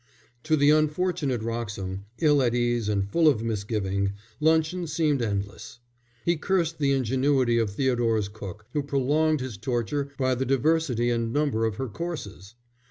[0.45, 5.77] To the unfortunate Wroxham, ill at ease and full of misgiving, luncheon seemed endless.
[6.25, 11.31] He cursed the ingenuity of Theodore's cook, who prolonged his torture by the diversity and
[11.31, 12.55] number of her courses.